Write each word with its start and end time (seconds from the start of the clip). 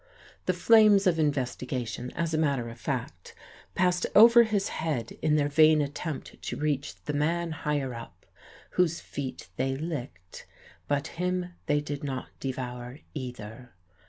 The 0.47 0.53
flames 0.53 1.05
of 1.05 1.19
investigation, 1.19 2.09
as 2.15 2.33
a 2.33 2.37
matter 2.39 2.69
of 2.69 2.79
fact, 2.79 3.35
passed 3.75 4.07
over 4.15 4.41
his 4.45 4.69
head 4.69 5.11
in 5.21 5.35
their 5.35 5.47
vain 5.47 5.79
attempt 5.79 6.41
to 6.41 6.57
reach 6.57 6.95
the 7.03 7.13
"man 7.13 7.51
higher 7.51 7.93
up," 7.93 8.25
whose 8.71 8.99
feet 8.99 9.49
they 9.57 9.75
licked; 9.75 10.47
but 10.87 11.05
him 11.21 11.53
they 11.67 11.81
did 11.81 12.03
not 12.03 12.29
devour, 12.39 12.97
either. 13.13 13.75